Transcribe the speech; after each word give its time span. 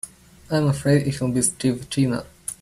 I'm 0.49 0.65
afraid 0.65 1.05
it'll 1.05 1.27
be 1.31 1.43
Steve 1.43 1.87
Tina. 1.91 2.25